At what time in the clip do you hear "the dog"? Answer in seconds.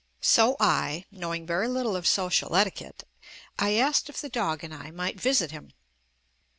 4.19-4.63